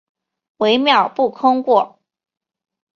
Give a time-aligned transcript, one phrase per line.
[0.57, 1.99] 分秒不空过